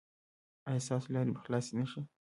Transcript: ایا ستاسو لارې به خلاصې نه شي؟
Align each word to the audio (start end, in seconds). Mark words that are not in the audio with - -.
ایا 0.69 0.81
ستاسو 0.85 1.07
لارې 1.15 1.31
به 1.35 1.39
خلاصې 1.45 1.73
نه 1.79 1.85
شي؟ 1.91 2.01